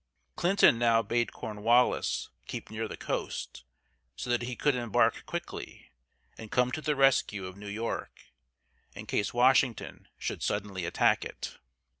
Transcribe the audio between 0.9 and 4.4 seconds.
bade Cornwallis keep near the coast, so